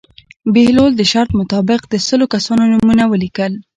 بهلول 0.53 0.91
د 0.97 1.01
شرط 1.11 1.31
مطابق 1.39 1.81
د 1.87 1.93
سلو 2.07 2.25
کسانو 2.33 2.63
نومونه 2.71 3.03
ولیکل. 3.07 3.51